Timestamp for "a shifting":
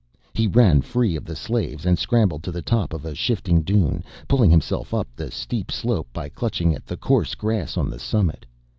3.05-3.61